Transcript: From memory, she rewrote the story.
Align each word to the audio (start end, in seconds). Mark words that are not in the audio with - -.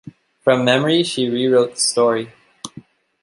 From 0.43 0.65
memory, 0.65 1.03
she 1.03 1.29
rewrote 1.29 1.75
the 1.75 1.79
story. 1.79 2.31